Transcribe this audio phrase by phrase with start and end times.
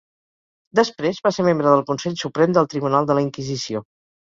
[0.79, 3.89] Després, va ser membre del Consell Suprem del Tribunal de la Inquisició.